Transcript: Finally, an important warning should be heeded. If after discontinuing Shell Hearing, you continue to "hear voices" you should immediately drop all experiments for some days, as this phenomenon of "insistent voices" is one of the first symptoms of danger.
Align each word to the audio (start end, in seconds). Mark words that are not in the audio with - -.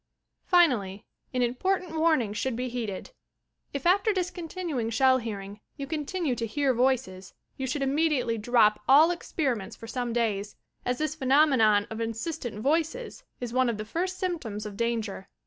Finally, 0.47 1.05
an 1.31 1.43
important 1.43 1.95
warning 1.95 2.33
should 2.33 2.55
be 2.55 2.69
heeded. 2.69 3.11
If 3.71 3.85
after 3.85 4.11
discontinuing 4.11 4.89
Shell 4.89 5.19
Hearing, 5.19 5.59
you 5.77 5.85
continue 5.85 6.33
to 6.37 6.47
"hear 6.47 6.73
voices" 6.73 7.35
you 7.55 7.67
should 7.67 7.83
immediately 7.83 8.39
drop 8.39 8.81
all 8.89 9.11
experiments 9.11 9.75
for 9.75 9.85
some 9.85 10.11
days, 10.11 10.55
as 10.87 10.97
this 10.97 11.13
phenomenon 11.13 11.85
of 11.91 12.01
"insistent 12.01 12.61
voices" 12.61 13.23
is 13.39 13.53
one 13.53 13.69
of 13.69 13.77
the 13.77 13.85
first 13.85 14.17
symptoms 14.17 14.65
of 14.65 14.75
danger. 14.75 15.29